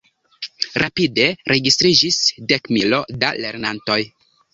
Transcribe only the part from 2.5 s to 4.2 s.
dekmilo da lernantoj.